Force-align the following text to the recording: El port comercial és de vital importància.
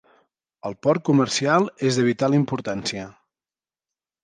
El 0.69 0.75
port 0.85 1.03
comercial 1.09 1.67
és 1.91 2.01
de 2.01 2.07
vital 2.09 2.39
importància. 2.39 3.07